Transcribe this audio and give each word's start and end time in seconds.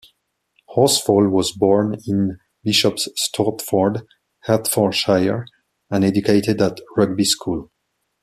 Horsfall 0.75 1.29
was 1.29 1.51
born 1.51 1.95
in 2.07 2.39
Bishop's 2.63 3.07
Stortford, 3.23 4.03
Hertfordshire, 4.45 5.45
and 5.91 6.03
educated 6.03 6.59
at 6.59 6.79
Rugby 6.97 7.23
School. 7.25 7.69